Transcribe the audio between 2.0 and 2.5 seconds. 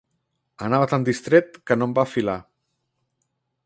va filar.